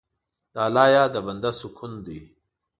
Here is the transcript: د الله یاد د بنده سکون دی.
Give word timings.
د 0.53 0.55
الله 0.65 0.85
یاد 0.95 1.11
د 1.13 1.17
بنده 1.25 1.51
سکون 1.59 1.91
دی. 2.05 2.19